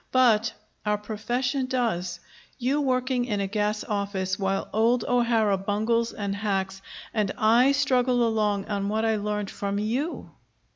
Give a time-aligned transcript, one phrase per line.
[0.11, 2.19] But our profession does.
[2.57, 6.81] You working in a gas office, while old O'Hara bungles and hacks,
[7.13, 10.31] and I struggle along on what I learned from you!